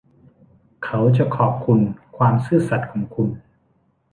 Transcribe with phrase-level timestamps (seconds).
[0.85, 1.79] เขาจะขอบคุณ
[2.17, 3.29] ความซื่อสัตย์ของคุณ